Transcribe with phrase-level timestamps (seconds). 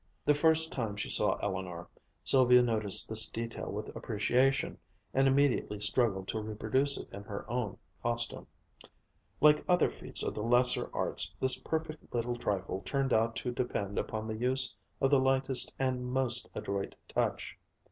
[0.25, 1.87] The first time she saw Eleanor,
[2.23, 4.79] Sylvia noticed this detail with appreciation,
[5.13, 8.47] and immediately struggled to reproduce it in her own costume.
[9.41, 14.27] Like other feats of the lesser arts this perfect trifle turned out to depend upon
[14.27, 17.59] the use of the lightest and most adroit touch.